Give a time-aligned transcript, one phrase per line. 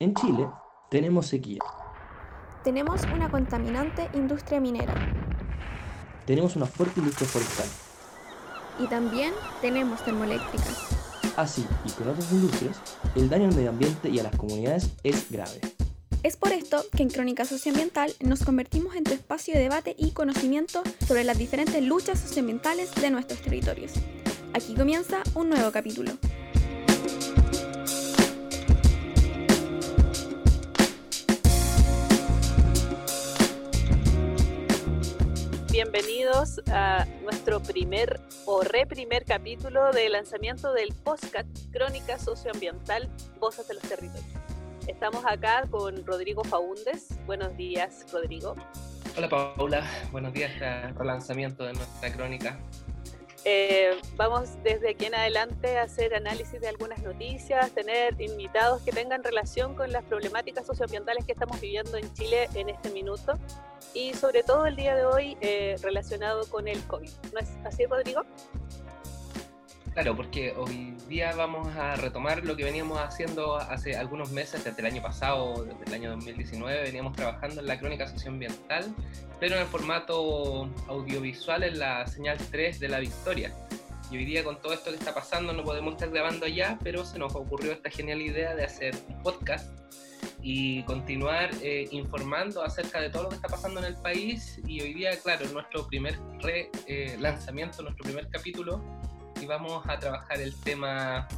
[0.00, 0.48] En Chile
[0.90, 1.58] tenemos sequía.
[2.62, 4.94] Tenemos una contaminante industria minera.
[6.24, 7.66] Tenemos una fuerte industria forestal.
[8.78, 10.86] Y también tenemos termoeléctricas.
[11.36, 12.80] Así, y con otras industrias,
[13.16, 15.60] el daño al medio ambiente y a las comunidades es grave.
[16.22, 20.12] Es por esto que en Crónica Socioambiental nos convertimos en tu espacio de debate y
[20.12, 23.94] conocimiento sobre las diferentes luchas socioambientales de nuestros territorios.
[24.54, 26.12] Aquí comienza un nuevo capítulo.
[35.90, 43.08] Bienvenidos a nuestro primer o reprimer capítulo de lanzamiento del podcast Crónica Socioambiental
[43.40, 44.26] Voces de los Territorios.
[44.86, 47.08] Estamos acá con Rodrigo Faúndes.
[47.24, 48.54] Buenos días, Rodrigo.
[49.16, 49.82] Hola, Paula.
[50.12, 52.58] Buenos días al lanzamiento de nuestra crónica.
[53.44, 58.92] Eh, vamos desde aquí en adelante a hacer análisis de algunas noticias, tener invitados que
[58.92, 63.34] tengan relación con las problemáticas socioambientales que estamos viviendo en Chile en este minuto
[63.94, 67.10] y sobre todo el día de hoy eh, relacionado con el COVID.
[67.32, 68.22] ¿No es así, Rodrigo?
[69.92, 74.80] Claro, porque hoy día vamos a retomar lo que veníamos haciendo hace algunos meses, desde
[74.80, 78.94] el año pasado, desde el año 2019, veníamos trabajando en la crónica socioambiental,
[79.40, 83.52] pero en el formato audiovisual en la señal 3 de la Victoria.
[84.10, 87.04] Y hoy día con todo esto que está pasando no podemos estar grabando allá, pero
[87.04, 89.68] se nos ocurrió esta genial idea de hacer un podcast
[90.42, 94.60] y continuar eh, informando acerca de todo lo que está pasando en el país.
[94.66, 98.82] Y hoy día, claro, nuestro primer re, eh, lanzamiento, nuestro primer capítulo,
[99.40, 101.28] y vamos a trabajar el tema,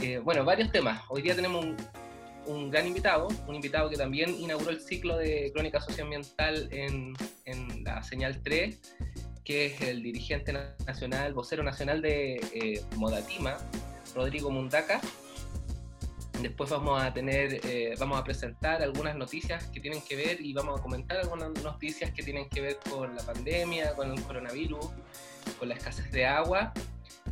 [0.00, 1.02] eh, bueno, varios temas.
[1.08, 1.64] Hoy día tenemos
[2.46, 7.84] un, gran invitado, un invitado que también inauguró el ciclo de crónica socioambiental en, en
[7.84, 8.78] la señal 3
[9.44, 10.52] que es el dirigente
[10.86, 13.56] nacional, vocero nacional de Modatima,
[14.14, 15.00] Rodrigo Mundaca,
[16.42, 20.54] Después vamos a tener, eh, vamos a presentar algunas noticias que tienen que ver y
[20.54, 24.86] vamos a comentar algunas noticias que tienen que ver con la pandemia, con el coronavirus,
[25.58, 26.72] con la escasez de agua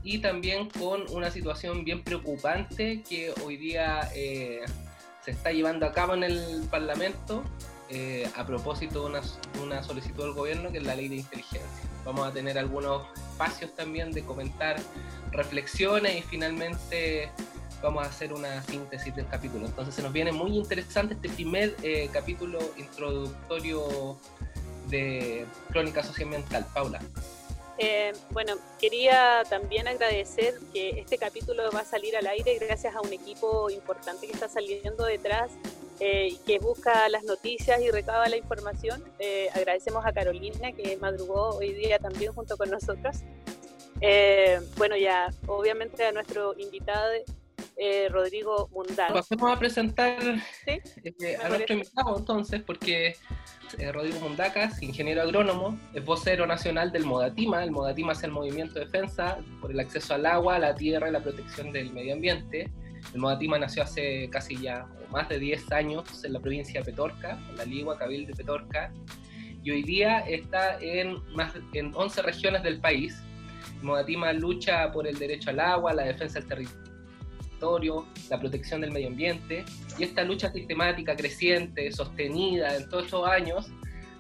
[0.02, 4.60] y también con una situación bien preocupante que hoy día eh,
[5.24, 7.44] se está llevando a cabo en el Parlamento
[7.90, 9.20] eh, a propósito de
[9.62, 11.88] una, solicitud del gobierno que es la ley de inteligencia.
[12.04, 14.76] Vamos a tener algunos espacios también de comentar
[15.32, 17.30] reflexiones y finalmente
[17.82, 19.66] vamos a hacer una síntesis del capítulo.
[19.66, 24.18] Entonces se nos viene muy interesante este primer eh, capítulo introductorio
[24.88, 26.66] de Crónica Socioambiental.
[26.74, 27.00] Paula.
[27.78, 33.00] Eh, bueno, quería también agradecer que este capítulo va a salir al aire gracias a
[33.00, 35.52] un equipo importante que está saliendo detrás
[36.00, 39.04] eh, que busca las noticias y recaba la información.
[39.54, 43.18] agradecemos a Carolina que madrugó hoy día también junto con nosotros.
[44.76, 47.12] bueno, ya obviamente a nuestro invitado
[47.78, 49.14] eh, Rodrigo Mundaca.
[49.14, 50.18] Pasemos a presentar
[50.66, 53.16] eh, a nuestro invitado entonces, porque
[53.78, 57.62] eh, Rodrigo Mundacas, ingeniero agrónomo, es vocero nacional del Modatima.
[57.62, 61.12] El Modatima es el movimiento de defensa por el acceso al agua, la tierra y
[61.12, 62.68] la protección del medio ambiente.
[63.14, 67.38] El Modatima nació hace casi ya más de 10 años en la provincia de Petorca,
[67.48, 68.92] en la Ligua, Cabil de Petorca,
[69.62, 73.22] y hoy día está en, más, en 11 regiones del país.
[73.76, 76.87] El Modatima lucha por el derecho al agua, la defensa del territorio
[78.30, 79.64] la protección del medio ambiente,
[79.98, 83.66] y esta lucha sistemática, creciente, sostenida en todos estos años,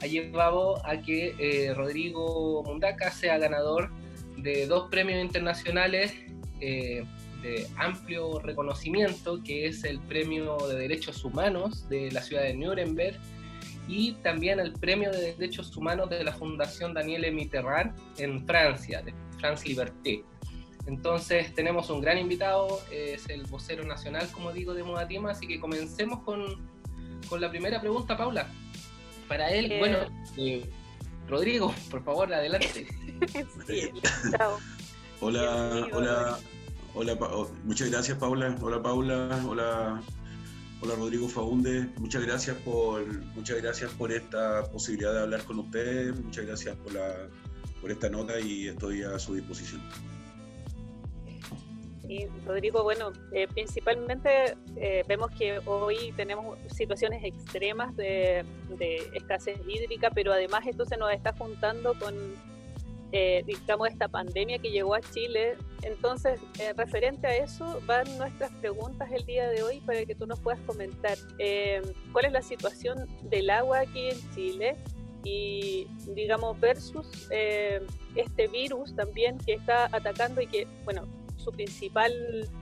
[0.00, 3.90] ha llevado a que eh, Rodrigo Mundaca sea ganador
[4.36, 6.14] de dos premios internacionales
[6.60, 7.04] eh,
[7.42, 13.16] de amplio reconocimiento, que es el Premio de Derechos Humanos de la ciudad de Nuremberg
[13.86, 19.14] y también el Premio de Derechos Humanos de la Fundación Daniel Mitterrand en Francia, de
[19.38, 20.24] France Liberté.
[20.88, 25.60] Entonces tenemos un gran invitado, es el vocero nacional, como digo, de Modatima, así que
[25.60, 26.66] comencemos con,
[27.28, 28.50] con la primera pregunta, Paula.
[29.28, 29.98] Para él, eh, bueno,
[30.38, 30.64] eh,
[31.28, 32.86] Rodrigo, por favor, adelante.
[33.66, 33.92] sí,
[34.30, 34.58] chao.
[35.20, 36.38] Hola, hola,
[36.94, 40.02] hola, oh, muchas gracias Paula, hola Paula, hola,
[40.80, 46.18] hola Rodrigo Faúnde, muchas gracias por, muchas gracias por esta posibilidad de hablar con ustedes,
[46.18, 47.28] muchas gracias por la,
[47.82, 49.82] por esta nota y estoy a su disposición.
[52.46, 58.44] Rodrigo, bueno, eh, principalmente eh, vemos que hoy tenemos situaciones extremas de,
[59.12, 62.14] escasez hídrica, pero además esto se nos está juntando con,
[63.12, 65.56] eh, digamos, esta pandemia que llegó a Chile.
[65.82, 66.40] Entonces,
[66.76, 70.60] referente a eso, van nuestras preguntas el día de hoy para que tú nos puedas
[70.60, 71.18] comentar
[72.12, 74.76] cuál es la situación del agua aquí en Chile
[75.24, 77.28] y, digamos, versus
[78.14, 81.06] este virus también que está atacando y que, bueno,
[81.38, 82.12] su principal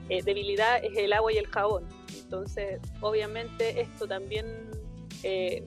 [0.09, 1.85] eh, debilidad es el agua y el jabón.
[2.15, 4.45] Entonces, obviamente esto también
[5.23, 5.63] eh,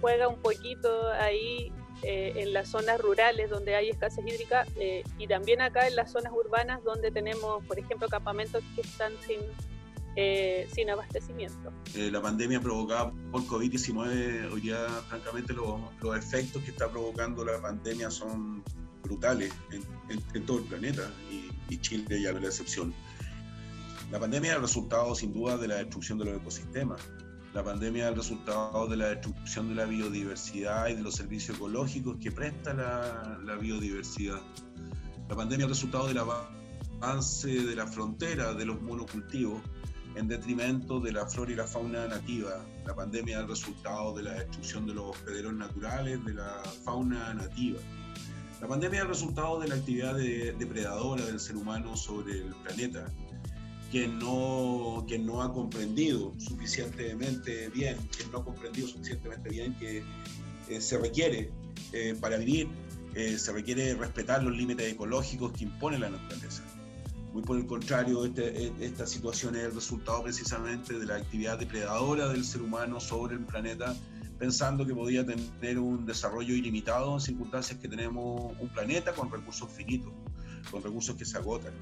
[0.00, 1.72] juega un poquito ahí
[2.02, 6.12] eh, en las zonas rurales donde hay escasez hídrica eh, y también acá en las
[6.12, 9.40] zonas urbanas donde tenemos, por ejemplo, campamentos que están sin,
[10.74, 11.72] sin abastecimiento.
[11.94, 17.60] la pandemia provocada por COVID-19, hoy día, francamente, los, los, efectos que está provocando la
[17.60, 18.62] pandemia son
[19.02, 19.82] brutales en,
[20.34, 22.94] en, todo el planeta y, y Chile ya no es la excepción.
[24.10, 27.00] La pandemia es el resultado, sin duda, de la destrucción de los ecosistemas.
[27.54, 31.56] La pandemia es el resultado de la destrucción de la biodiversidad y de los servicios
[31.56, 34.40] ecológicos que presta la, biodiversidad.
[35.28, 39.60] La pandemia es el resultado del avance de la frontera de los monocultivos
[40.16, 42.64] en detrimento de la flora y la fauna nativa.
[42.86, 47.34] La pandemia es el resultado de la destrucción de los hospederos naturales, de la fauna
[47.34, 47.78] nativa.
[48.60, 53.06] La pandemia es el resultado de la actividad depredadora del ser humano sobre el planeta
[53.90, 60.04] que no, que no ha comprendido suficientemente bien, que no ha comprendido suficientemente bien que
[60.68, 61.50] eh, se requiere
[61.92, 62.68] eh, para vivir,
[63.14, 66.62] eh, se requiere respetar los límites ecológicos que impone la naturaleza.
[67.32, 72.28] Muy por el contrario, este, esta situación es el resultado precisamente de la actividad depredadora
[72.28, 73.96] del ser humano sobre el planeta,
[74.40, 79.70] pensando que podía tener un desarrollo ilimitado en circunstancias que tenemos un planeta con recursos
[79.70, 80.12] finitos,
[80.70, 81.74] con recursos que se agotan.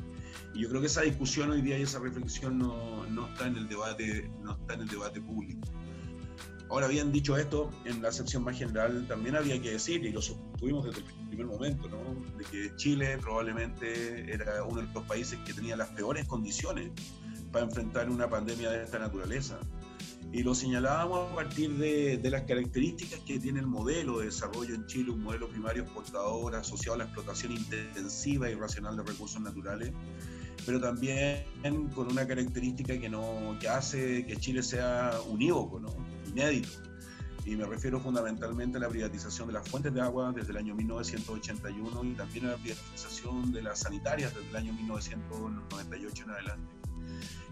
[0.55, 3.57] Y yo creo que esa discusión hoy día y esa reflexión no, no, está en
[3.57, 5.69] el debate, no está en el debate público.
[6.69, 10.21] Ahora, bien dicho esto, en la sección más general también había que decir, y lo
[10.21, 12.37] sostuvimos desde el primer momento, ¿no?
[12.37, 16.91] de que Chile probablemente era uno de los países que tenía las peores condiciones
[17.53, 19.61] para enfrentar una pandemia de esta naturaleza.
[20.31, 24.75] Y lo señalábamos a partir de, de, las características que tiene el modelo de desarrollo
[24.75, 29.41] en Chile, un modelo primario exportador asociado a la explotación intensiva y racional de recursos
[29.41, 29.91] naturales,
[30.67, 31.45] pero también
[31.95, 35.97] con una característica que, no, que hace que Chile sea unívoco, ¿no?
[36.29, 36.69] inédito.
[37.45, 40.75] Y me refiero fundamentalmente a la privatización de las fuentes de agua desde el año
[40.75, 46.78] 1981 y también a la privatización de las sanitarias desde el año 1998 en adelante.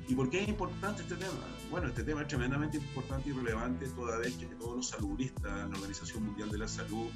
[0.09, 1.33] ¿Y por qué es importante este tema?
[1.71, 5.77] Bueno, este tema es tremendamente importante y relevante toda vez que todos los saludistas, la
[5.77, 7.09] Organización Mundial de la Salud,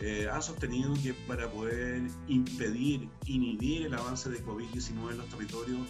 [0.00, 5.80] eh, ha sostenido que para poder impedir, inhibir el avance de COVID-19 en los territorios,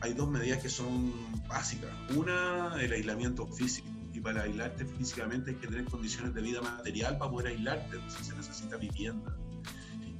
[0.00, 1.12] hay dos medidas que son
[1.48, 1.90] básicas.
[2.16, 3.88] Una, el aislamiento físico.
[4.12, 8.26] Y para aislarte físicamente hay que tener condiciones de vida material para poder aislarte, entonces
[8.26, 9.36] se necesita vivienda.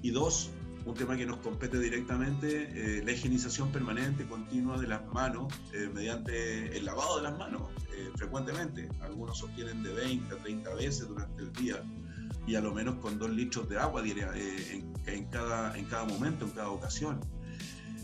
[0.02, 0.50] Y dos,
[0.84, 5.88] un tema que nos compete directamente, eh, la higienización permanente, continua de las manos, eh,
[5.92, 7.62] mediante el lavado de las manos,
[7.96, 8.88] eh, frecuentemente.
[9.00, 11.82] Algunos sostienen de 20 a 30 veces durante el día
[12.46, 15.84] y a lo menos con dos litros de agua diría, eh, en, en, cada, en
[15.84, 17.20] cada momento, en cada ocasión.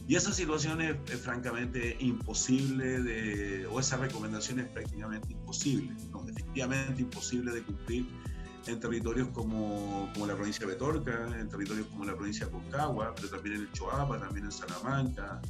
[0.07, 6.27] Y esa situación es, es, francamente imposible, de, o esa recomendación es prácticamente imposible, no,
[6.27, 8.07] efectivamente imposible de cumplir
[8.67, 13.15] en territorios como, como la provincia de Petorca, en territorios como la provincia de Concagua,
[13.15, 15.41] pero también en el Choapa, también en Salamanca,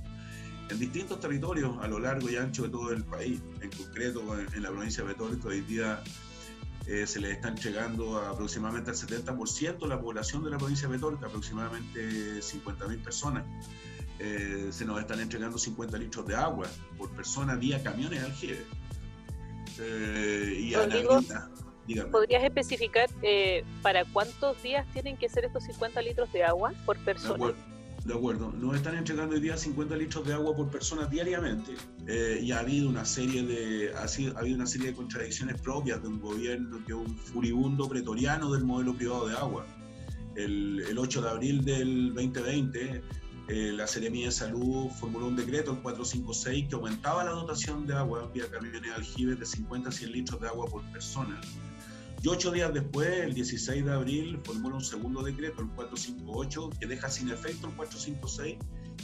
[0.71, 3.41] en distintos territorios a lo largo y ancho de todo el país.
[3.61, 6.03] En concreto, en, la provincia de Petorca, hoy día
[6.87, 10.89] eh, se le está entregando a aproximadamente al 70% de la población de la provincia
[10.89, 13.45] de Petorca, aproximadamente 50.000 personas.
[14.21, 16.67] Eh, se nos están entregando 50 litros de agua
[16.97, 18.65] por persona vía camiones aljibe.
[19.79, 21.21] Eh, y Rodrigo,
[21.89, 22.11] dígame.
[22.11, 26.97] ¿Podrías especificar eh, para cuántos días tienen que ser estos 50 litros de agua por
[26.99, 27.53] persona?
[28.05, 31.73] De acuerdo, nos están entregando hoy día 50 litros de agua por persona diariamente
[32.07, 35.61] eh, y ha habido una serie de ha, sido, ha habido una serie de contradicciones
[35.61, 39.67] propias de un gobierno que es un furibundo pretoriano del modelo privado de agua.
[40.37, 43.03] El, el 8 de abril del 2020
[43.49, 47.95] eh, la Seremía de Salud formuló un decreto, el 456, que aumentaba la dotación de
[47.95, 51.41] agua vía camiones aljibes de 50 a 100 litros de agua por persona.
[52.23, 56.87] Y ocho días después, el 16 de abril, formula un segundo decreto, el 458, que
[56.87, 58.59] deja sin efecto el 456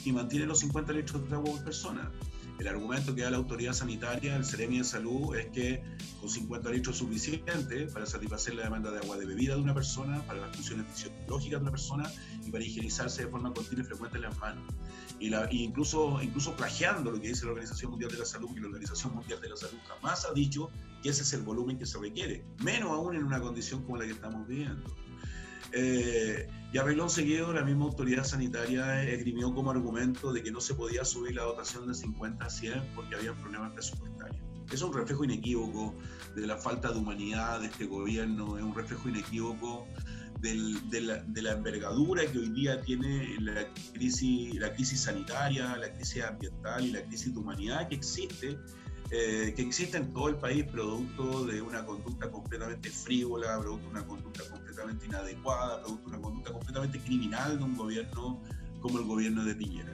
[0.05, 2.13] y mantiene los 50 litros de agua por persona.
[2.59, 5.83] El argumento que da la autoridad sanitaria, el Ceremi de Salud, es que
[6.21, 9.75] con 50 litros es suficiente para satisfacer la demanda de agua de bebida de una
[9.75, 12.11] persona, para las funciones fisiológicas de una persona
[12.47, 14.73] y para higienizarse de forma continua y frecuente las manos.
[15.19, 18.55] Y, la, y incluso, incluso plagiando lo que dice la Organización Mundial de la Salud,
[18.55, 20.71] que la Organización Mundial de la Salud jamás ha dicho
[21.03, 24.05] que ese es el volumen que se requiere, menos aún en una condición como la
[24.05, 24.95] que estamos viviendo.
[25.75, 30.61] Eh, y a reloj seguido, la misma autoridad sanitaria esgrimió como argumento de que no
[30.61, 34.43] se podía subir la dotación de 50 a 100 porque había problemas presupuestarios.
[34.73, 35.95] Es un reflejo inequívoco
[36.35, 39.87] de la falta de humanidad de este gobierno, es un reflejo inequívoco
[40.41, 46.23] de, la, de, envergadura que hoy día tiene la crisis, la crisis sanitaria, la crisis
[46.23, 48.59] ambiental y la crisis de humanidad que existe
[49.11, 53.91] eh, que existe en todo el país producto de una conducta completamente frívola, producto de
[53.91, 54.64] una conducta completamente
[55.05, 58.41] inadecuada, producto de una conducta completamente criminal de un gobierno
[58.81, 59.93] como el gobierno de Piñera.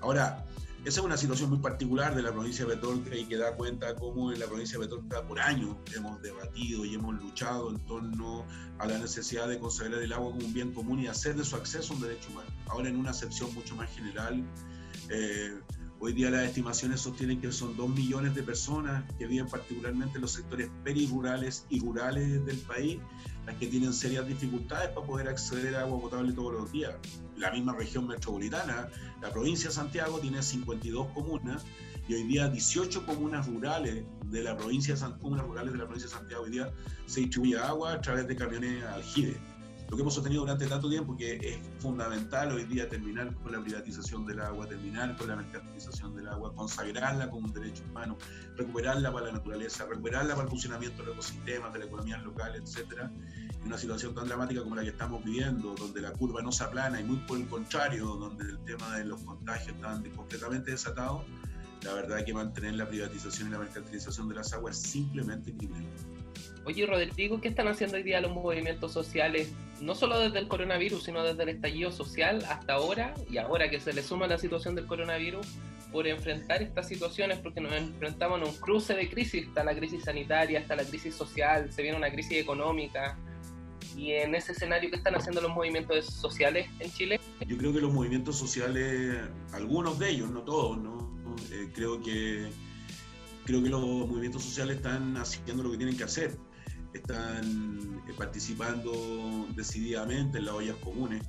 [0.00, 0.44] Ahora,
[0.84, 3.96] esa es una situación muy particular de la provincia de Petorca y que da cuenta
[3.96, 8.44] cómo en la provincia de Petorca por años hemos debatido y hemos luchado en torno
[8.78, 11.56] a la necesidad de consagrar el agua como un bien común y hacer de su
[11.56, 12.48] acceso un derecho humano.
[12.68, 14.44] Ahora en una acepción mucho más general,
[15.08, 15.58] eh,
[15.98, 20.22] Hoy día las estimaciones sostienen que son dos millones de personas que viven particularmente en
[20.22, 22.98] los sectores perirurales y rurales del país,
[23.46, 26.94] las que tienen serias dificultades para poder acceder a agua potable todos los días.
[27.38, 28.88] La misma región metropolitana,
[29.22, 31.64] la provincia de Santiago, tiene 52 comunas
[32.06, 36.10] y hoy día 18 comunas rurales de la provincia de Santiago, rurales de la provincia
[36.10, 36.72] de Santiago hoy día
[37.06, 39.40] se distribuye agua a través de camiones aljibe
[39.88, 43.60] lo que hemos sostenido durante tanto tiempo, que es fundamental hoy día terminar con la
[43.60, 48.18] privatización del agua, terminar con la mercantilización del agua, consagrarla como un derecho humano,
[48.56, 52.56] recuperarla para la naturaleza, recuperarla para el funcionamiento de los ecosistemas, de la economía local,
[52.56, 53.12] etcétera.
[53.60, 56.64] En una situación tan dramática como la que estamos viviendo, donde la curva no se
[56.64, 61.22] aplana y muy por el contrario, donde el tema de los contagios están completamente desatados,
[61.82, 65.56] la verdad es que mantener la privatización y la mercantilización de las aguas es simplemente
[65.56, 65.86] criminal.
[66.66, 71.04] Oye, Rodrigo, ¿qué están haciendo hoy día los movimientos sociales, no solo desde el coronavirus,
[71.04, 74.74] sino desde el estallido social hasta ahora, y ahora que se le suma la situación
[74.74, 75.46] del coronavirus,
[75.92, 80.02] por enfrentar estas situaciones, porque nos enfrentamos a un cruce de crisis, está la crisis
[80.02, 83.16] sanitaria, está la crisis social, se viene una crisis económica,
[83.96, 87.20] y en ese escenario, ¿qué están haciendo los movimientos sociales en Chile?
[87.46, 89.20] Yo creo que los movimientos sociales,
[89.52, 91.14] algunos de ellos, no todos, ¿no?
[91.52, 92.48] Eh, creo que
[93.44, 96.36] creo que los movimientos sociales están haciendo lo que tienen que hacer
[96.96, 101.22] están eh, participando decididamente en las ollas comunes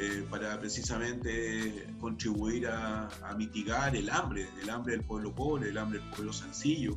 [0.00, 5.98] eh, para precisamente contribuir a, mitigar el hambre, el hambre del pueblo pobre, el hambre
[5.98, 6.96] del pueblo sencillo.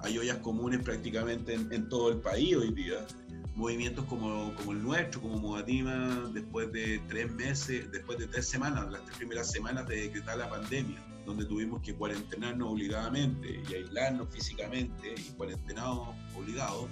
[0.00, 3.04] Hay ollas comunes prácticamente en, todo el país hoy día.
[3.56, 8.88] Movimientos como, como el nuestro, como Modatima, después de tres meses, después de tres semanas,
[8.88, 14.28] las tres primeras semanas de decretar la pandemia, donde tuvimos que cuarentenarnos obligadamente y aislarnos
[14.30, 16.86] físicamente y cuarentenados obligados,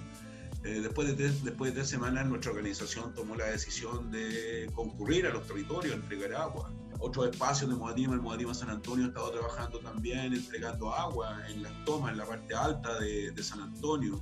[0.63, 5.29] eh, después, de después de tres semanas, nuestra organización tomó la decisión de concurrir a
[5.29, 6.73] los territorios, entregar agua.
[6.99, 11.61] Otros espacios de Moadima, el Moadima San Antonio, ha estado trabajando también entregando agua en
[11.61, 14.21] las tomas, en la parte alta de, de San Antonio.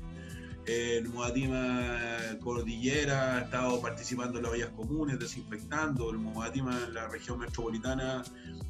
[0.65, 6.10] El Moadima Cordillera ha estado participando en las vías comunes, desinfectando.
[6.10, 8.24] El Moadima en la región metropolitana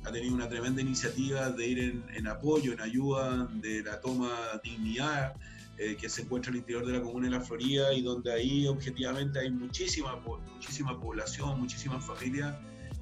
[0.03, 4.29] ha tenido una tremenda iniciativa de ir en, en apoyo, en ayuda de la toma
[4.61, 5.35] dignidad
[5.77, 8.67] eh, que se encuentra al interior de la comuna de La Florida y donde ahí
[8.67, 10.15] objetivamente hay muchísima,
[10.53, 12.55] muchísima población, muchísimas familias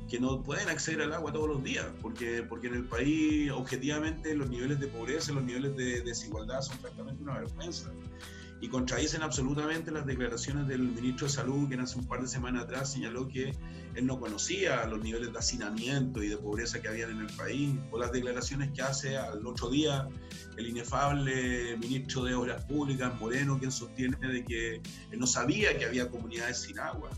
[0.10, 4.36] que no pueden acceder al agua todos los días, porque, porque en el país objetivamente
[4.36, 7.92] los niveles de pobreza, los niveles de desigualdad son francamente una vergüenza
[8.63, 12.63] y contradicen absolutamente las declaraciones del ministro de Salud, que hace un par de semanas
[12.63, 13.53] atrás señaló que
[13.93, 17.75] él no conocía los niveles de hacinamiento y de pobreza que habían en el país,
[17.91, 20.08] o las declaraciones que hace al otro día
[20.55, 25.84] el inefable ministro de Obras Públicas, Moreno, quien sostiene de que él no sabía que
[25.84, 27.10] había comunidades sin agua.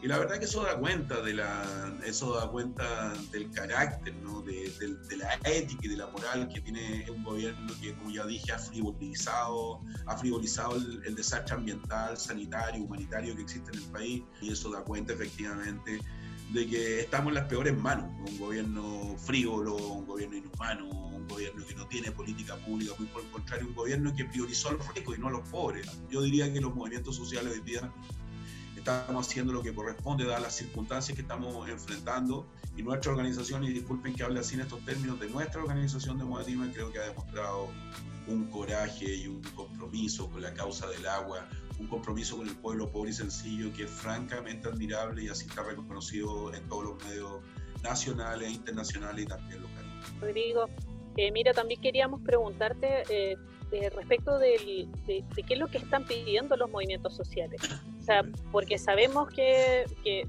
[0.00, 4.42] Y la verdad que eso da cuenta de la, eso da cuenta del carácter, ¿no?
[4.42, 4.72] de,
[5.16, 8.58] la ética y de la moral que tiene un gobierno que, como ya dije, ha
[8.58, 14.22] frivolizado, ha frivolizado el, desastre ambiental, sanitario, humanitario que existe en el país.
[14.40, 15.98] Y eso da cuenta efectivamente
[16.52, 18.08] de que estamos en las peores manos.
[18.30, 23.22] Un gobierno frívolo, un gobierno inhumano, un gobierno que no tiene política pública, muy por
[23.22, 25.88] el contrario, un gobierno que priorizó a los ricos y no a los pobres.
[26.08, 27.92] Yo diría que los movimientos sociales hoy día
[28.88, 32.46] estamos haciendo lo que corresponde, dadas las circunstancias que estamos enfrentando.
[32.76, 36.24] Y nuestra organización, y disculpen que hable así en estos términos, de nuestra organización de
[36.24, 37.68] Modatima, creo que ha demostrado
[38.26, 42.90] un coraje y un compromiso con la causa del agua, un compromiso con el pueblo
[42.90, 47.40] pobre y sencillo que es francamente admirable y así está reconocido en todos los medios
[47.82, 49.92] nacionales, internacionales y también locales.
[50.20, 50.66] Rodrigo,
[51.16, 53.36] eh, mira, también queríamos preguntarte eh,
[53.70, 57.60] respecto de, qué es lo que están pidiendo los movimientos sociales.
[57.98, 59.84] O sea, porque sabemos que,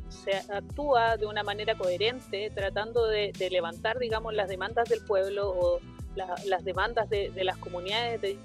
[0.10, 5.80] se actúa de una manera coherente tratando de, levantar, digamos, las demandas del pueblo o
[6.16, 8.38] las demandas de, las comunidades de,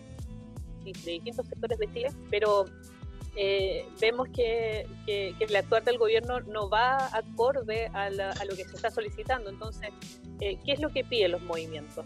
[0.85, 2.67] distintos sectores de Chile, pero
[3.37, 8.77] eh, vemos que, que, el actuar del gobierno no va acorde a, lo que se
[8.77, 9.51] está solicitando.
[9.51, 9.91] Entonces,
[10.41, 12.05] eh, ¿qué es lo que piden los movimientos?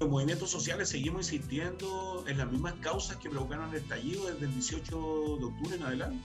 [0.00, 4.54] Los movimientos sociales seguimos insistiendo en las mismas causas que provocaron el estallido desde el
[4.54, 4.86] 18
[5.40, 6.24] de octubre en adelante.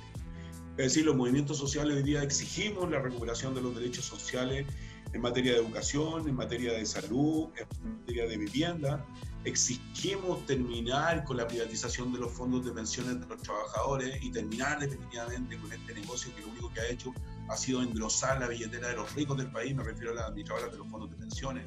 [0.78, 4.68] Es decir, los movimientos sociales hoy día exigimos la recuperación de los derechos sociales
[5.12, 9.06] en materia de educación, en materia de salud, en materia de vivienda.
[9.44, 14.80] Exigimos terminar con la privatización de los fondos de pensiones de los trabajadores y terminar
[14.80, 17.12] definitivamente con este negocio que lo único que ha hecho
[17.50, 20.72] ha sido engrosar la billetera de los ricos del país, me refiero a las administradoras
[20.72, 21.66] de los fondos de pensiones.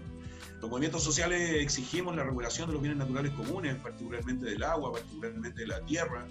[0.61, 5.61] Los movimientos sociales exigimos la regulación de los bienes naturales comunes, particularmente del agua, particularmente
[5.61, 6.27] de la tierra,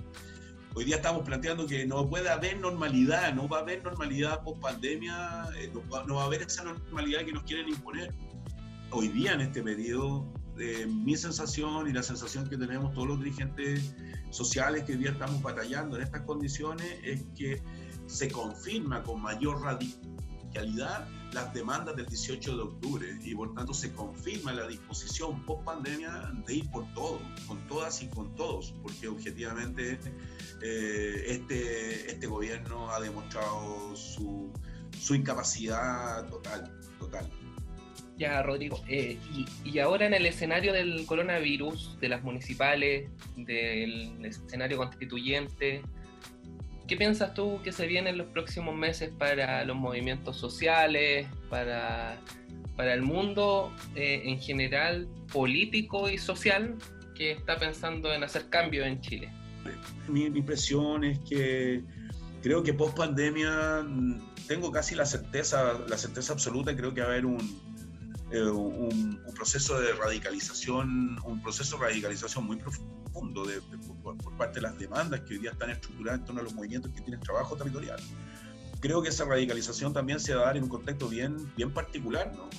[0.78, 4.62] Hoy día estamos planteando que no puede haber normalidad, no va a haber normalidad post
[4.62, 8.14] pandemia, eh, no, va, a haber esa normalidad que nos quieren imponer.
[8.92, 10.28] Hoy día en este periodo,
[10.60, 13.96] eh, mi sensación y la sensación que tenemos todos los dirigentes
[14.32, 17.64] sociales que hoy día estamos batallando en estas condiciones es que
[18.08, 23.92] se confirma con mayor radicalidad las demandas del 18 de octubre y por tanto se
[23.92, 29.10] confirma la disposición post pandemia de ir por todo, con todas y con todos, porque
[29.10, 30.00] objetivamente
[30.64, 34.50] eh, este, este gobierno ha demostrado su,
[34.98, 37.30] su incapacidad total, total.
[38.18, 44.26] Ya, Rodrigo, eh, y, y, ahora en el escenario del coronavirus, de las municipales, del
[44.26, 45.82] escenario constituyente,
[46.88, 52.20] ¿Qué piensas tú que se viene en los próximos meses para los movimientos sociales, para,
[52.76, 56.76] para el mundo eh, en general, político y social,
[57.16, 59.32] que está pensando en hacer cambios en Chile?
[60.08, 61.82] Mi, impresión es que
[62.44, 67.08] creo que post pandemia mm, tengo casi la certeza, la certeza absoluta, creo que va
[67.08, 67.40] a haber un,
[68.36, 73.62] eh, un, un, proceso de radicalización, un proceso de radicalización muy profundo de,
[74.04, 76.92] por, parte de las demandas que hoy día están estructuradas en torno a los movimientos
[76.92, 77.98] que tienen trabajo territorial.
[78.82, 82.34] Creo que esa radicalización también se va a dar en un contexto bien, bien particular,
[82.36, 82.50] ¿no?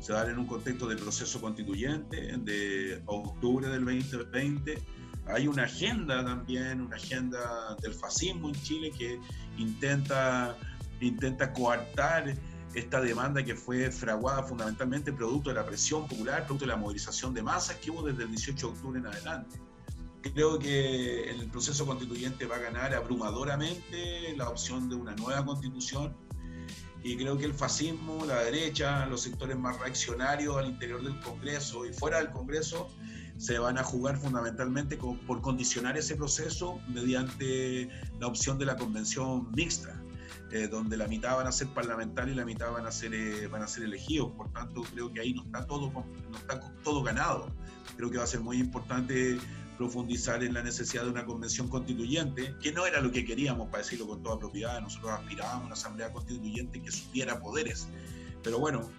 [0.00, 4.82] Se va a dar en un contexto de proceso constituyente, de octubre del 2020.
[5.26, 9.20] Hay una agenda también, una agenda del fascismo en Chile que
[9.58, 10.56] intenta,
[11.00, 12.34] intenta coartar
[12.74, 17.34] esta demanda que fue fraguada fundamentalmente producto de la presión popular, producto de la movilización
[17.34, 19.60] de masas que hubo desde el 18 de octubre en adelante.
[20.22, 26.14] Creo que el proceso constituyente va a ganar abrumadoramente la opción de una nueva constitución
[27.02, 31.86] y creo que el fascismo, la derecha, los sectores más reaccionarios al interior del Congreso
[31.86, 32.90] y fuera del Congreso
[33.38, 37.88] se van a jugar fundamentalmente por condicionar ese proceso mediante
[38.20, 39.98] la opción de la convención mixta,
[40.52, 43.46] eh, donde la mitad van a ser parlamentarios y la mitad van a ser, eh,
[43.46, 44.32] van a ser elegidos.
[44.32, 47.50] Por tanto, creo que ahí no está, todo, no está todo ganado.
[47.96, 49.38] Creo que va a ser muy importante
[49.80, 53.82] profundizar en la necesidad de una convención constituyente, que no era lo que queríamos, para
[53.82, 57.88] decirlo con toda propiedad, nosotros aspirábamos a una asamblea constituyente que supiera poderes,
[58.42, 58.90] pero bueno,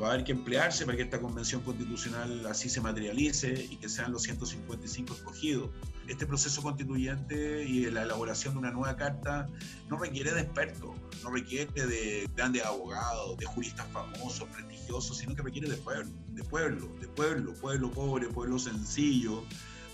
[0.00, 3.88] va a haber que emplearse para que esta convención constitucional así se materialice y que
[3.88, 5.70] sean los 155 escogidos.
[6.08, 9.46] Este proceso constituyente y la elaboración de una nueva carta
[9.90, 15.42] no requiere de expertos, no requiere de grandes abogados, de juristas famosos, prestigiosos, sino que
[15.42, 19.44] requiere de pueblo, de pueblo, de pueblo, pueblo pobre, pueblo sencillo,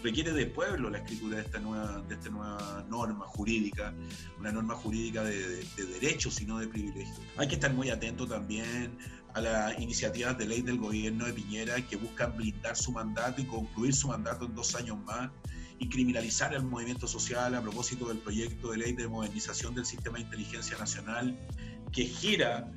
[0.05, 3.92] requiere de pueblo la escritura de esta nueva, norma jurídica,
[4.38, 7.20] una norma jurídica de, de, derechos y no de privilegios.
[7.38, 8.96] Hay que estar muy atento también
[9.35, 13.46] a las iniciativas de ley del gobierno de Piñera que buscan blindar su mandato y
[13.46, 15.29] concluir su mandato en dos años más
[15.78, 20.18] y criminalizar el movimiento social a propósito del proyecto de ley de modernización del sistema
[20.18, 21.37] de inteligencia nacional
[21.92, 22.70] que gira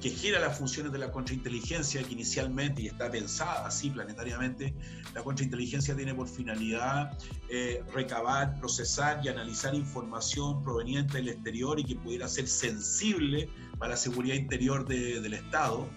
[0.00, 4.72] que gira las funciones de la contrainteligencia, que inicialmente, y está pensada así planetariamente,
[5.14, 11.84] la contrainteligencia tiene por finalidad eh, recabar, procesar y analizar información proveniente del exterior y
[11.84, 15.88] que pudiera ser sensible para la seguridad interior del Estado,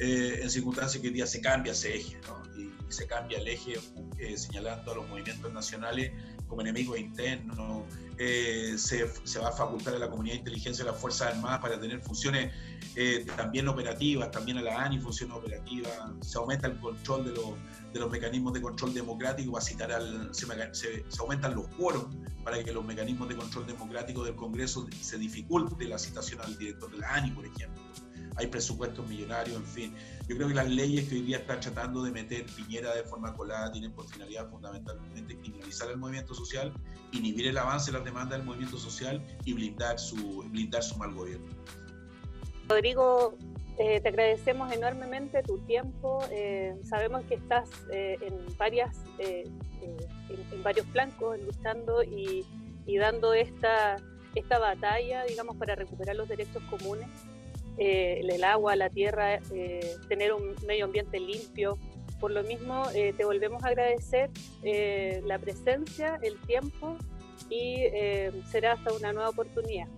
[0.00, 2.42] eh, en circunstancias que hoy día se cambia ese eje, ¿no?
[2.60, 3.78] y, se cambia el eje
[4.18, 6.12] eh, señalando a los movimientos nacionales
[6.46, 7.84] como enemigos internos,
[8.16, 11.78] se, se, va a facultar a la comunidad de inteligencia de las Fuerzas Armadas para
[11.78, 12.52] tener funciones
[12.98, 15.90] eh, también operativas, también a la ANI funciona operativa,
[16.22, 17.32] se aumenta el control de,
[17.92, 22.72] de los mecanismos de control democrático, citar al, se, se, aumentan los quórum para que
[22.72, 27.12] los mecanismos de control democrático del Congreso se dificulte la citación al director de la
[27.12, 27.82] ANI, por ejemplo.
[28.36, 29.94] Hay presupuestos millonarios, en fin.
[30.28, 33.32] Yo creo que las leyes que hoy día están tratando de meter Piñera de forma
[33.34, 36.72] colada tienen por finalidad fundamentalmente criminalizar el movimiento social,
[37.12, 41.14] inhibir el avance de las demandas del movimiento social y blindar su, blindar su mal
[41.14, 41.46] gobierno.
[42.68, 43.38] Rodrigo,
[43.78, 46.18] eh, te agradecemos enormemente tu tiempo.
[46.32, 52.44] Eh, sabemos que estás eh, en, varias, en, varios flancos luchando y,
[52.98, 53.96] dando esta,
[54.34, 57.08] esta batalla, digamos, para recuperar los derechos comunes,
[57.78, 59.40] el agua, la tierra,
[60.08, 61.78] tener un medio ambiente limpio.
[62.20, 64.30] Por lo mismo, te volvemos a agradecer
[65.24, 66.96] la presencia, el tiempo
[67.50, 67.84] y
[68.50, 69.88] será hasta una nueva oportunidad.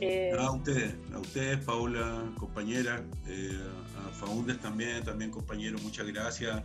[0.00, 3.58] Eh, a ustedes, a ustedes, Paula, compañera, eh,
[3.96, 6.62] a Faundes también, también compañero, muchas gracias.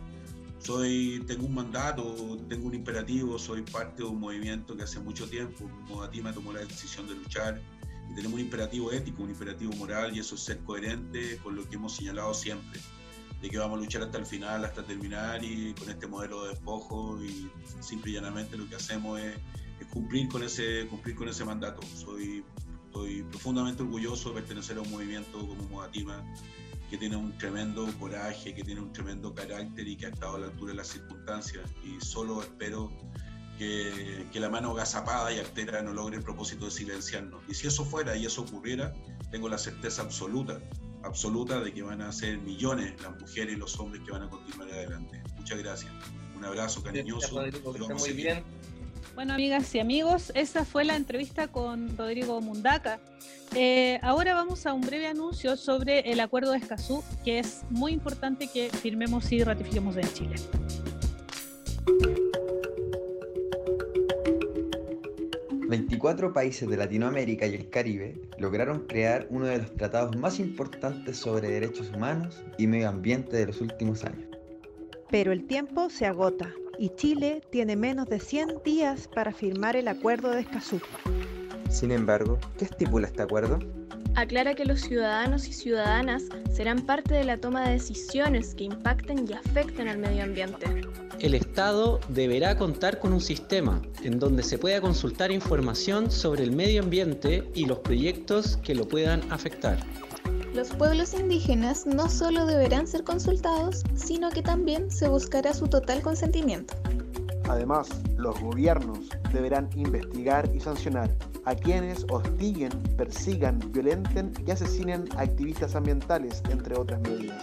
[0.58, 5.28] Soy, tengo un mandato, tengo un imperativo, soy parte de un movimiento que hace mucho
[5.28, 7.60] tiempo, Modatima tomó la decisión de luchar
[8.10, 11.68] y tenemos un imperativo ético, un imperativo moral y eso es ser coherente con lo
[11.68, 12.80] que hemos señalado siempre,
[13.40, 16.50] de que vamos a luchar hasta el final, hasta terminar y con este modelo de
[16.50, 19.34] despojo y simple y llanamente lo que hacemos es,
[19.92, 21.82] cumplir, con ese, cumplir con ese mandato.
[21.94, 22.42] Soy
[22.94, 26.24] estoy profundamente orgulloso de pertenecer a un movimiento como Modatima,
[26.88, 30.38] que tiene un tremendo coraje, que tiene un tremendo carácter y que ha estado a
[30.38, 31.68] la altura de las circunstancias.
[31.82, 32.92] Y solo espero
[33.58, 37.42] que, que la mano agazapada y artera no logre el propósito de silenciarnos.
[37.48, 38.92] Y si eso fuera y eso ocurriera,
[39.30, 40.60] tengo la certeza absoluta,
[41.02, 44.30] absoluta de que van a ser millones las mujeres y los hombres que van a
[44.30, 45.22] continuar adelante.
[45.36, 45.92] Muchas gracias.
[46.36, 47.42] Un abrazo cariñoso.
[47.98, 48.44] muy bien.
[49.14, 52.98] Bueno, amigas y amigos, esa fue la entrevista con Rodrigo Mundaca.
[53.54, 57.92] Eh, ahora vamos a un breve anuncio sobre el acuerdo de Escazú, que es muy
[57.92, 60.34] importante que firmemos y ratifiquemos en Chile.
[65.74, 71.16] ...24 países de Latinoamérica y el Caribe lograron crear uno de los tratados más importantes
[71.16, 74.28] sobre derechos humanos y medio ambiente de los últimos años.
[75.10, 79.88] Pero el tiempo se agota y Chile tiene menos de 100 días para firmar el
[79.88, 80.80] acuerdo de Escazú.
[81.70, 83.58] Sin embargo, ¿qué estipula este acuerdo?
[84.14, 89.26] Aclara que los ciudadanos y ciudadanas serán parte de la toma de decisiones que impacten
[89.28, 90.66] y afecten al medio ambiente.
[91.24, 96.52] El Estado deberá contar con un sistema en donde se pueda consultar información sobre el
[96.52, 99.78] medio ambiente y los proyectos que lo puedan afectar.
[100.52, 106.02] Los pueblos indígenas no solo deberán ser consultados, sino que también se buscará su total
[106.02, 106.74] consentimiento.
[107.48, 111.10] Además, los gobiernos deberán investigar y sancionar
[111.46, 117.42] a quienes hostiguen, persigan, violenten y asesinen a activistas ambientales, entre otras medidas.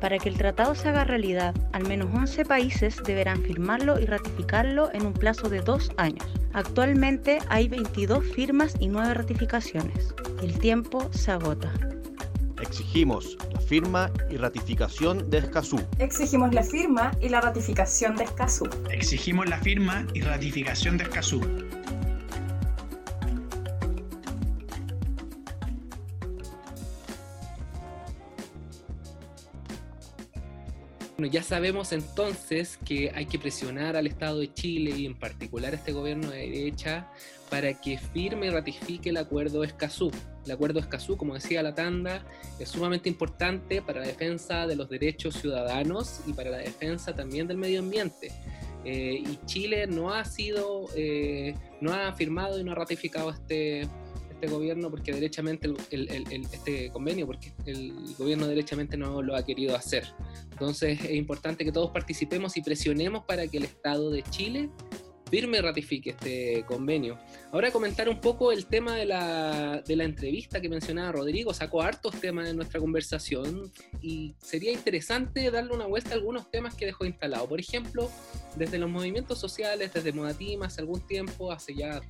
[0.00, 4.90] Para que el tratado se haga realidad, al menos 11 países deberán firmarlo y ratificarlo
[4.92, 6.26] en un plazo de dos años.
[6.52, 10.14] Actualmente hay 22 firmas y 9 ratificaciones.
[10.42, 11.72] El tiempo se agota.
[12.60, 15.80] Exigimos la firma y ratificación de Escazú.
[15.98, 18.68] Exigimos la firma y la ratificación de Escazú.
[18.90, 21.65] Exigimos la firma y ratificación de Escazú.
[31.16, 35.72] Bueno, ya sabemos entonces que hay que presionar al Estado de Chile y en particular
[35.72, 37.10] a este gobierno de derecha
[37.48, 40.10] para que firme y ratifique el acuerdo Escazú.
[40.44, 42.22] El acuerdo Escazú, como decía la tanda,
[42.58, 47.48] es sumamente importante para la defensa de los derechos ciudadanos y para la defensa también
[47.48, 48.30] del medio ambiente.
[48.84, 53.88] Eh, y Chile no ha sido, eh, no ha firmado y no ha ratificado este,
[54.36, 59.74] este gobierno porque derechamente el, este convenio porque el gobierno derechamente no lo ha querido
[59.74, 60.04] hacer.
[60.52, 64.70] Entonces es importante que todos participemos y presionemos para que el Estado de Chile
[65.30, 67.18] firme ratifique este convenio.
[67.50, 71.82] Ahora comentar un poco el tema de la, de la entrevista que mencionaba Rodrigo, sacó
[71.82, 76.86] hartos temas en nuestra conversación y sería interesante darle una vuelta a algunos temas que
[76.86, 77.48] dejó instalado.
[77.48, 78.08] Por ejemplo,
[78.56, 82.00] desde los movimientos sociales, desde Modatima hace algún tiempo, hace ya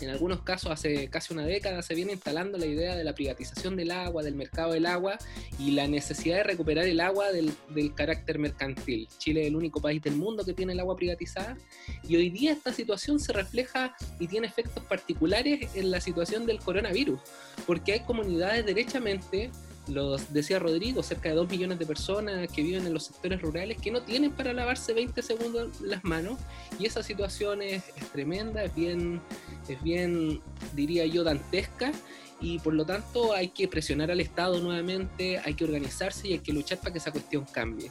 [0.00, 3.76] en algunos casos hace casi una década se viene instalando la idea de la privatización
[3.76, 5.18] del agua, del mercado del agua
[5.58, 7.54] y la necesidad de recuperar el agua del,
[7.94, 9.08] carácter mercantil.
[9.18, 11.56] Chile es el único país del mundo que tiene el agua privatizada
[12.02, 16.58] y hoy día esta situación se refleja y tiene efectos particulares en la situación del
[16.58, 17.20] coronavirus,
[17.66, 19.50] porque hay comunidades derechamente
[19.88, 23.78] los decía Rodrigo, cerca de 2 millones de personas que viven en los sectores rurales
[23.80, 26.38] que no tienen para lavarse 20 segundos las manos
[26.78, 29.20] y esa situación es, tremenda, es bien,
[29.68, 30.40] es bien,
[30.74, 31.92] diría yo, dantesca
[32.40, 36.38] y por lo tanto hay que presionar al Estado nuevamente, hay que organizarse y hay
[36.40, 37.90] que luchar para que esa cuestión cambie.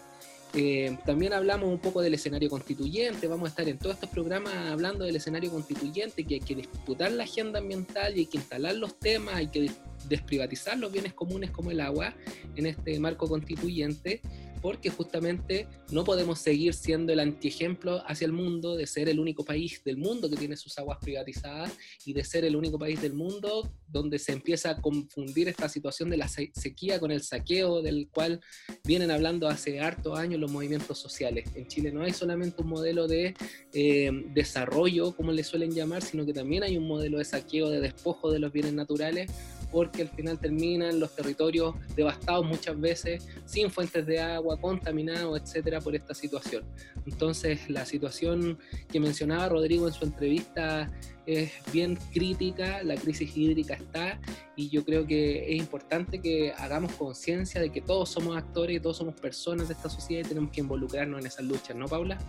[0.56, 4.54] Eh, también hablamos un poco del escenario constituyente, vamos a estar en todos estos programas
[4.54, 8.76] hablando del escenario constituyente, que hay que disputar la agenda ambiental y hay que instalar
[8.76, 9.72] los temas, hay que
[10.08, 12.14] desprivatizar los bienes comunes como el agua
[12.56, 14.22] en este marco constituyente
[14.64, 19.44] porque justamente no podemos seguir siendo el antiejemplo hacia el mundo de ser el único
[19.44, 21.74] país del mundo que tiene sus aguas privatizadas
[22.06, 26.10] y de ser el único país del mundo donde se empieza a confundir esta situación
[26.10, 28.40] de la sequía con el saqueo del cual
[28.86, 31.50] vienen hablando hace hartos años los movimientos sociales.
[31.56, 33.36] En Chile no hay solamente un modelo de
[33.74, 37.82] eh, desarrollo, como le suelen llamar, sino que también hay un modelo de saqueo, de
[37.82, 39.30] despojo de los bienes naturales
[39.74, 45.82] porque al final terminan los territorios devastados muchas veces, sin fuentes de agua, contaminados, etcétera,
[45.82, 46.64] por esta situación.
[47.08, 48.60] Entonces, la situación
[48.90, 50.92] que mencionaba Rodrigo en su entrevista
[51.26, 54.20] es bien crítica, la crisis hídrica está
[54.56, 58.80] y yo creo que es importante que hagamos conciencia de que todos somos actores y
[58.80, 62.20] todos somos personas de esta sociedad y tenemos que involucrarnos en esas luchas, ¿no, Paula?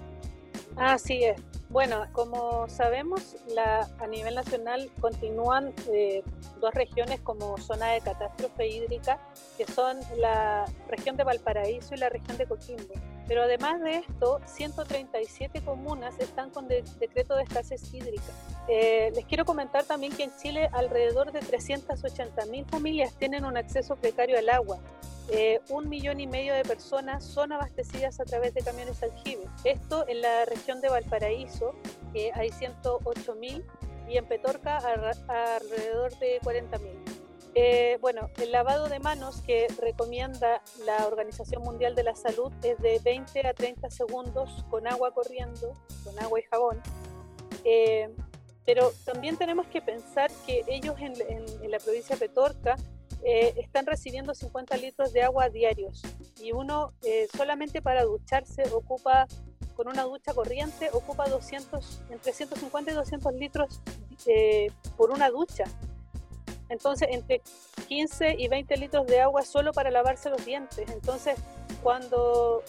[0.76, 1.40] Así es.
[1.70, 6.22] Bueno, como sabemos, la, a nivel nacional continúan eh,
[6.60, 9.18] dos regiones como zona de catástrofe hídrica,
[9.56, 12.94] que son la región de Valparaíso y la región de Coquimbo.
[13.26, 18.32] Pero además de esto, 137 comunas están con decreto de escasez hídrica.
[18.68, 23.56] Eh, les quiero comentar también que en Chile alrededor de 380 mil familias tienen un
[23.56, 24.78] acceso precario al agua.
[25.30, 29.44] Eh, un millón y medio de personas son abastecidas a través de camiones aljibe.
[29.64, 31.74] Esto en la región de Valparaíso
[32.12, 33.64] eh, hay 108 mil
[34.06, 37.03] y en Petorca alrededor de 40 mil.
[37.56, 42.78] Eh, bueno, el lavado de manos que recomienda la Organización Mundial de la Salud es
[42.78, 46.82] de 20 a 30 segundos con agua corriendo, con agua y jabón.
[47.64, 48.10] Eh,
[48.66, 51.14] pero también tenemos que pensar que ellos en,
[51.70, 52.76] la provincia de Petorca
[53.22, 56.02] eh, están recibiendo 50 litros de agua diarios
[56.40, 56.92] y uno
[57.36, 59.26] solamente para ducharse ocupa,
[59.76, 63.80] con una ducha corriente, ocupa 200, entre 150 y 200 litros
[64.96, 65.64] por una ducha.
[66.74, 67.40] Entonces, entre
[67.86, 70.90] 15 y 20 litros de agua solo para lavarse los dientes.
[70.90, 71.36] Entonces,
[71.84, 72.64] cuando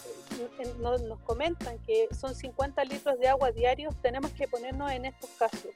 [0.78, 5.72] nos, comentan que son 50 litros de agua diarios, tenemos que ponernos en estos casos.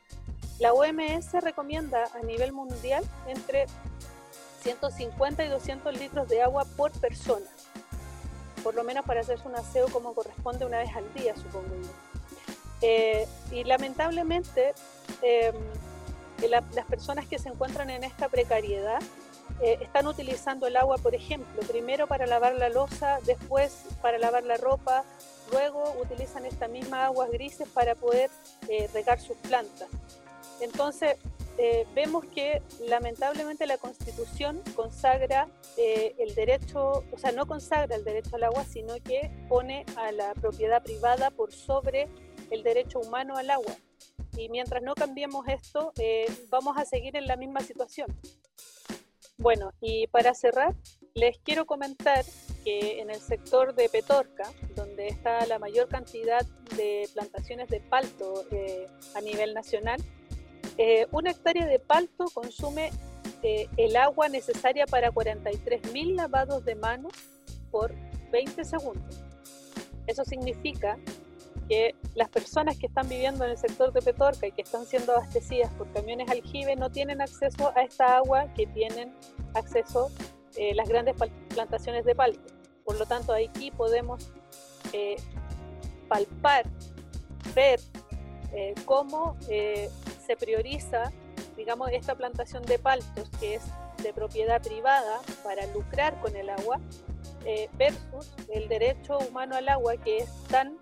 [0.61, 3.67] La OMS recomienda a nivel mundial entre
[4.63, 7.47] 150 y 200 litros de agua por persona,
[8.63, 11.91] por lo menos para hacerse un aseo como corresponde una vez al día, supongo yo.
[12.83, 14.75] Eh, y lamentablemente,
[15.23, 15.53] eh,
[16.49, 19.01] las personas que se encuentran en esta precariedad
[19.61, 24.45] eh, están utilizando el agua, por ejemplo, primero para lavar la losa, después para lavar
[24.45, 25.05] la ropa,
[25.53, 28.31] luego utilizan esta misma agua grises para poder
[28.69, 29.89] eh, regar sus plantas.
[30.61, 31.17] Entonces,
[31.59, 38.37] eh, vemos que lamentablemente la Constitución consagra el derecho, o sea, no consagra el derecho
[38.37, 42.09] al agua, sino que pone a la propiedad privada por sobre
[42.51, 43.75] el derecho humano al agua
[44.41, 48.09] y mientras no cambiemos esto, eh, vamos a seguir en la misma situación.
[49.37, 50.75] Bueno, y para cerrar,
[51.15, 52.25] les quiero comentar
[52.65, 56.45] que en el sector de Petorca, donde está la mayor cantidad
[56.77, 60.01] de plantaciones de palto eh, a nivel nacional,
[60.79, 62.91] eh, una hectárea de palto consume
[63.43, 67.13] el agua necesaria para 43.000 lavados de manos
[67.71, 67.95] por
[68.31, 69.23] 20 segundos.
[70.07, 70.99] Eso significa
[71.71, 75.13] que las personas que están viviendo en el sector de Petorca y que están siendo
[75.13, 79.15] abastecidas por camiones aljibe no tienen acceso a esta agua que tienen
[79.55, 80.11] acceso
[80.57, 81.15] eh, las grandes
[81.49, 82.41] plantaciones de palto.
[82.85, 84.33] Por lo tanto, aquí podemos
[84.93, 85.15] eh,
[86.09, 86.69] palpar,
[87.55, 87.79] ver
[88.53, 91.13] eh, cómo se prioriza,
[91.57, 93.63] digamos, esta plantación de paltos que es
[94.03, 96.81] de propiedad privada para lucrar con el agua
[97.79, 100.77] versus el derecho humano al agua que es tan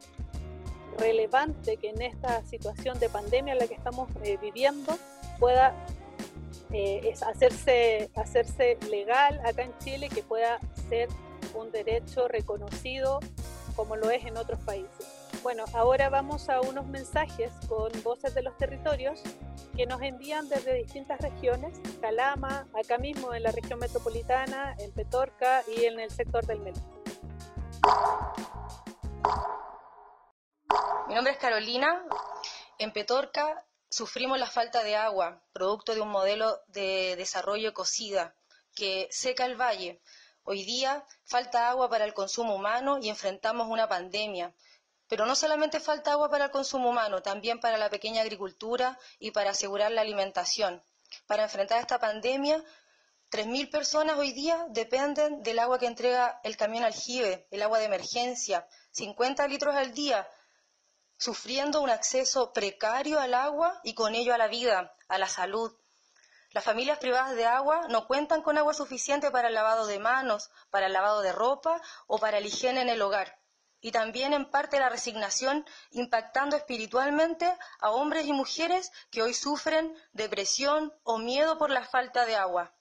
[0.99, 4.99] relevante que en esta situación de pandemia en la que estamos eh, viviendo
[5.39, 5.75] pueda
[6.73, 10.59] eh, hacerse, hacerse legal acá en Chile, que pueda
[10.89, 11.09] ser
[11.55, 13.21] un derecho reconocido
[13.75, 15.07] como lo es en otros países.
[15.43, 19.23] Bueno, ahora vamos a unos mensajes con voces de los territorios
[19.77, 25.63] que nos envían desde distintas regiones, Calama, acá mismo en la región metropolitana, en Petorca
[25.77, 26.81] y en el sector del Melo.
[31.09, 32.05] Mi nombre es Carolina.
[32.77, 38.35] En Petorca sufrimos la falta de agua, producto de un modelo de desarrollo cocida
[38.75, 40.03] que seca el valle.
[40.42, 44.55] Hoy día falta agua para el consumo humano y enfrentamos una pandemia.
[45.09, 49.31] Pero no solamente falta agua para el consumo humano, también para la pequeña agricultura y
[49.31, 50.85] para asegurar la alimentación.
[51.27, 52.62] Para enfrentar esta pandemia,
[53.31, 57.87] 3.000 personas hoy día dependen del agua que entrega el camión aljibe, el agua de
[57.87, 60.29] emergencia, 50 litros al día,
[61.19, 65.77] sufriendo un acceso precario al agua y con ello a la vida, a la salud.
[66.53, 70.51] Las familias privadas de agua no cuentan con agua suficiente para el lavado de manos,
[70.71, 73.39] para el lavado de ropa o para la higiene en el hogar.
[73.81, 79.95] Y también en parte la resignación impactando espiritualmente a hombres y mujeres que hoy sufren
[80.13, 82.73] depresión o miedo por la falta de agua.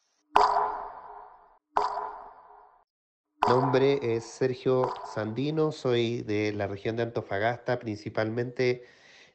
[3.48, 8.84] Nombre es Sergio Sandino, soy de la región de Antofagasta, principalmente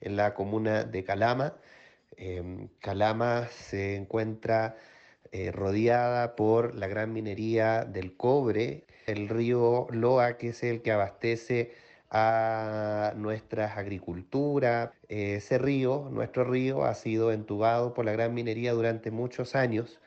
[0.03, 1.55] en la comuna de Calama.
[2.19, 4.77] Em, Calama se encuentra
[5.33, 10.93] eh, rodeada por la gran minería del cobre, el río Loa, que es el que
[10.93, 11.73] abastece
[12.11, 14.91] a nuestras agriculturas.
[15.09, 20.01] Ese río, nuestro río, ha sido entubado por la gran minería durante muchos años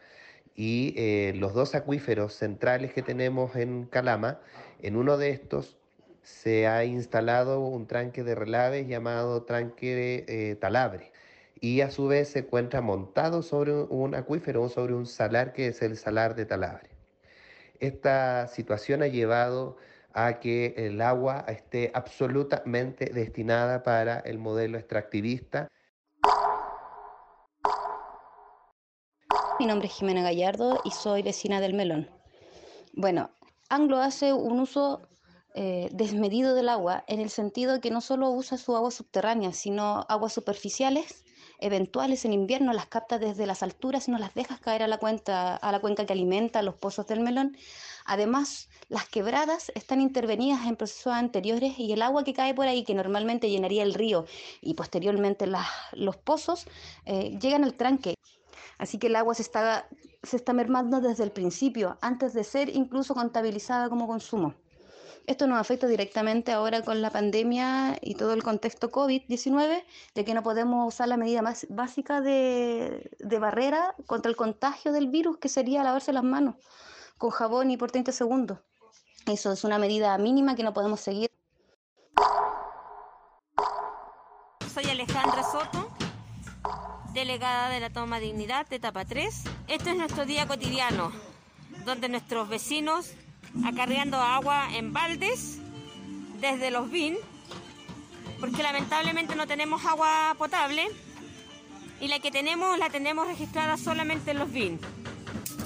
[0.56, 4.40] y eh, los dos acuíferos centrales que tenemos en Calama,
[4.82, 5.78] en uno de estos
[6.22, 11.12] se ha instalado un tranque de relaves llamado tranque eh, Talabre
[11.60, 15.82] y a su vez se encuentra montado sobre un acuífero, sobre un salar que es
[15.82, 16.90] el salar de Talabre.
[17.80, 19.78] Esta situación ha llevado
[20.14, 25.68] a que el agua esté absolutamente destinada para el modelo extractivista.
[29.58, 32.10] Mi nombre es Jimena Gallardo y soy vecina del Melón.
[32.92, 33.30] Bueno,
[33.70, 35.08] Anglo hace un uso
[35.54, 40.06] eh, desmedido del agua en el sentido que no solo usa su agua subterránea, sino
[40.10, 41.24] aguas superficiales
[41.60, 44.98] eventuales en invierno las capta desde las alturas y no las dejas caer a la,
[44.98, 47.58] cuenta, a la cuenca que alimenta los pozos del melón.
[48.06, 52.84] Además, las quebradas están intervenidas en procesos anteriores y el agua que cae por ahí,
[52.84, 54.26] que normalmente llenaría el río
[54.62, 55.48] y posteriormente
[55.94, 56.66] los pozos,
[57.06, 58.16] eh, llegan al tranque.
[58.78, 59.88] Así que el agua se está,
[60.24, 64.54] se está mermando desde el principio, antes de ser incluso contabilizada como consumo.
[65.28, 69.84] Esto nos afecta directamente ahora con la pandemia y todo el contexto COVID-19,
[70.14, 74.92] de que no podemos usar la medida más básica de, de barrera contra el contagio
[74.92, 76.56] del virus, que sería lavarse las manos
[77.18, 78.60] con jabón y por 30 segundos.
[79.26, 81.32] Eso es una medida mínima que no podemos seguir.
[84.72, 85.95] Soy Alejandra Soto,
[87.16, 89.44] delegada de la Toma Dignidad de Etapa 3.
[89.70, 91.14] Este es nuestro día cotidiano,
[91.86, 93.14] donde nuestros vecinos
[93.66, 95.60] acarreando agua en baldes
[96.42, 97.16] desde los BIN,
[98.42, 100.88] porque lamentablemente no tenemos agua potable
[102.02, 104.80] y la que tenemos la tenemos registrada solamente en los BIN.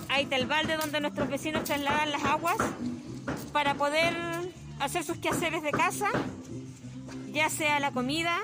[0.07, 2.57] Ahí está el balde donde nuestros vecinos trasladan las aguas
[3.51, 4.15] para poder
[4.79, 6.11] hacer sus quehaceres de casa,
[7.33, 8.37] ya sea la comida,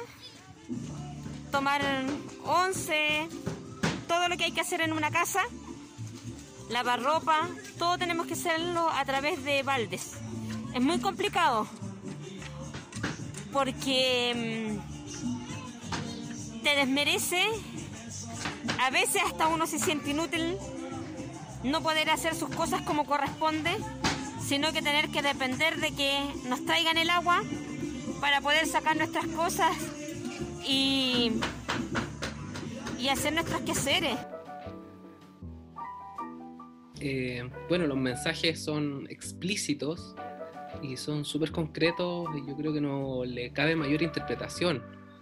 [1.56, 1.82] tomar
[2.44, 3.30] once,
[4.10, 5.40] todo lo que hay que hacer en una casa,
[6.70, 7.48] lavar ropa,
[7.80, 10.18] todo tenemos que hacerlo a través de baldes.
[10.74, 11.66] Es muy complicado
[13.54, 17.42] porque mm, te desmerece,
[18.82, 20.58] a veces hasta uno se siente inútil
[21.64, 23.72] no poder hacer sus cosas como corresponde,
[24.46, 27.42] sino que tener que depender de que nos traigan el agua
[28.20, 29.74] para poder sacar nuestras cosas
[30.68, 31.32] y,
[33.00, 34.18] y hacer nuestros quehaceres.
[37.00, 40.16] Eh, bueno, los mensajes son explícitos
[40.82, 44.82] y son súper concretos y yo creo que no le cabe mayor interpretación.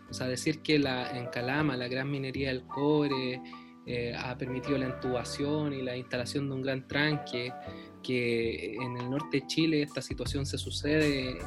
[0.09, 3.41] O sea, decir que la, en Calama la gran minería del cobre
[3.85, 7.51] eh, ha permitido la intubación y la instalación de un gran tranque,
[8.01, 11.37] que en el norte de Chile esta situación se sucede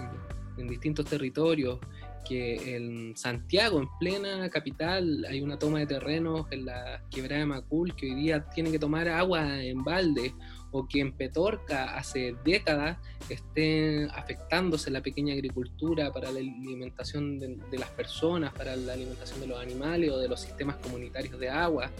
[0.59, 1.79] en distintos territorios
[2.29, 7.47] que en Santiago, en plena capital, hay una toma de terrenos en la quebrada de
[7.47, 10.35] Macul que hoy día tienen que tomar agua en balde,
[10.73, 17.57] o que en Petorca hace décadas estén afectándose la pequeña agricultura para la alimentación de,
[17.71, 21.49] de las personas, para la alimentación de los animales o de los sistemas comunitarios de
[21.49, 21.91] agua.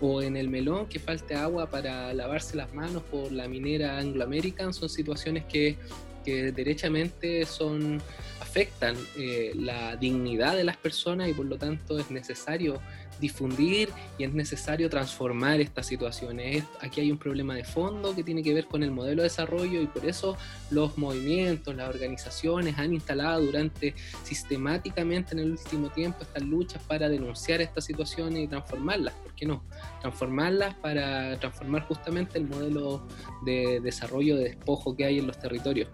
[0.00, 4.24] O en el melón que falte agua para lavarse las manos por la minera Anglo
[4.24, 5.76] American, son situaciones que
[6.24, 8.02] que derechamente son
[8.40, 12.80] afectan eh, la dignidad de las personas y por lo tanto es necesario
[13.20, 16.64] difundir y es necesario transformar estas situaciones.
[16.80, 19.80] Aquí hay un problema de fondo que tiene que ver con el modelo de desarrollo
[19.80, 20.36] y por eso
[20.70, 27.08] los movimientos, las organizaciones han instalado durante sistemáticamente en el último tiempo estas luchas para
[27.08, 29.14] denunciar estas situaciones y transformarlas.
[29.14, 29.64] ¿Por qué no?
[30.00, 33.06] Transformarlas para transformar justamente el modelo
[33.44, 35.88] de desarrollo de despojo que hay en los territorios.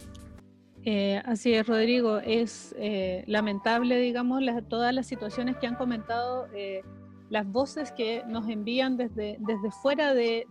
[0.84, 2.18] Eh, así es, Rodrigo.
[2.18, 6.82] Es eh, lamentable, digamos, todas las situaciones que han comentado, eh,
[7.28, 10.46] las voces que nos envían desde, desde fuera de,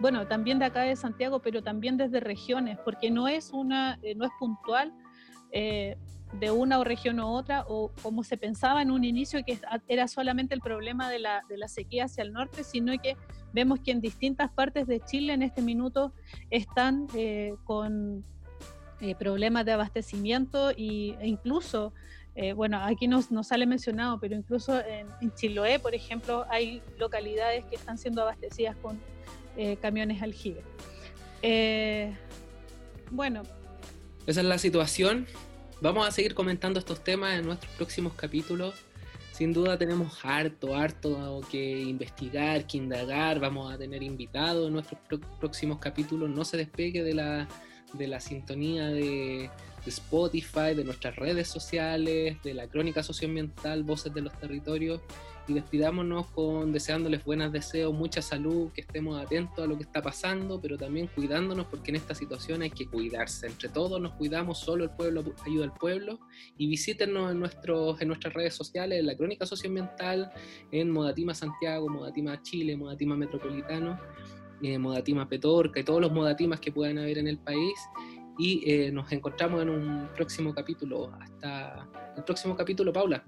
[0.00, 4.24] bueno, también de acá de Santiago, pero también desde regiones, porque no es, una, no
[4.24, 4.94] es puntual
[5.52, 9.58] de una o región u otra, o como se pensaba en un inicio que
[9.88, 13.16] era solamente el problema de la, de la sequía hacia el norte, sino que
[13.52, 16.14] vemos que en distintas partes de Chile en este minuto
[16.50, 17.08] están
[17.64, 18.24] con
[19.00, 21.92] eh, problemas de abastecimiento y, e incluso,
[22.34, 27.76] eh, bueno, aquí no, sale mencionado, pero incluso en, Chiloé, por ejemplo, hay localidades que
[27.76, 29.00] están siendo abastecidas con
[29.56, 30.62] eh, camiones aljibe.
[33.10, 33.42] bueno.
[34.26, 35.26] Esa es la situación.
[35.80, 38.74] Vamos a seguir comentando estos temas en nuestros próximos capítulos
[39.32, 45.00] sin duda tenemos harto, harto que investigar, que indagar, vamos a tener invitados en nuestros
[45.38, 47.48] próximos capítulos, no se despegue de la,
[47.92, 49.50] de la sintonía de,
[49.84, 55.00] de Spotify, de nuestras redes sociales, de la crónica socioambiental, Voces de los Territorios
[55.50, 60.00] y despidámonos con deseándoles buenas deseos, mucha salud, que estemos atentos a lo que está
[60.00, 63.48] pasando, pero también cuidándonos porque en esta situación hay que cuidarse.
[63.48, 66.20] Entre todos nos cuidamos, solo el pueblo ayuda al pueblo
[66.56, 70.32] y visítenos en, nuestros, en nuestras redes sociales, en la Crónica Socioambiental,
[70.70, 73.98] en Modatima Santiago, Modatima Chile, Modatima Metropolitano,
[74.62, 77.78] eh, Modatima Petorca y todos los Modatimas que puedan haber en el país
[78.38, 81.12] y eh, nos encontramos en un próximo capítulo.
[81.20, 83.22] Hasta el próximo capítulo, Paula.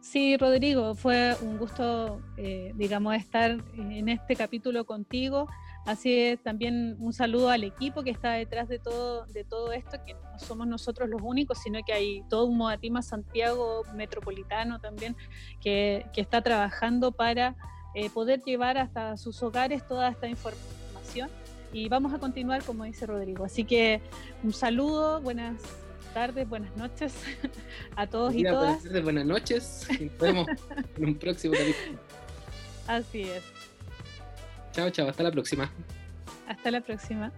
[0.00, 5.48] Sí, Rodrigo, fue un gusto, eh, digamos, estar en este capítulo contigo.
[5.84, 9.98] Así es, también un saludo al equipo que está detrás de todo, de todo esto,
[10.06, 15.16] que no somos nosotros los únicos, sino que hay todo un Modatima Santiago metropolitano también
[15.60, 17.56] que, que está trabajando para
[17.96, 21.30] eh, poder llevar hasta sus hogares toda esta información.
[21.72, 23.44] Y vamos a continuar, como dice Rodrigo.
[23.44, 24.02] Así que
[24.42, 25.56] un saludo, buenas
[26.12, 27.14] tardes, buenas noches
[27.96, 28.64] a todos y todas.
[28.64, 29.88] Buenas tardes, buenas noches.
[29.98, 30.46] Nos vemos
[30.96, 31.98] en un próximo capítulo.
[32.86, 33.42] Así es.
[34.72, 35.08] Chao, chao.
[35.08, 35.72] Hasta la próxima.
[36.46, 37.32] Hasta la próxima.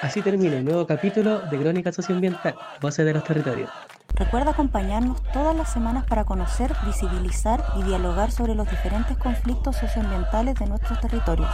[0.00, 3.70] Así termina el nuevo capítulo de Crónica Socioambiental, Voces de los Territorios.
[4.14, 10.54] Recuerda acompañarnos todas las semanas para conocer, visibilizar y dialogar sobre los diferentes conflictos socioambientales
[10.54, 11.50] de nuestros territorios.